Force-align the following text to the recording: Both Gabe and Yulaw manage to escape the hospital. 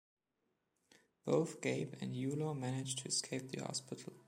Both 1.25 1.61
Gabe 1.61 1.93
and 2.01 2.15
Yulaw 2.15 2.57
manage 2.57 2.95
to 2.95 3.07
escape 3.07 3.51
the 3.51 3.61
hospital. 3.63 4.13